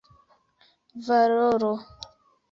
[1.05, 1.69] valoro